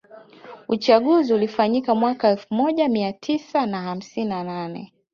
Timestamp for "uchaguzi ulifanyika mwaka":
0.67-2.29